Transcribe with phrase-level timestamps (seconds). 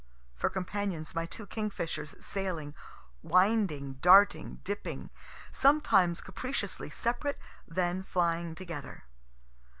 [0.35, 2.73] For companions my two kingfishers sailing,
[3.21, 5.11] winding, darting, dipping,
[5.51, 9.03] sometimes capriciously separate, then flying together.